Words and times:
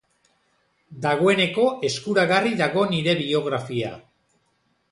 Dagoeneko 1.05 1.65
eskuragarri 1.89 2.55
dago 2.63 2.87
nire 2.95 3.15
biografia. 3.23 3.93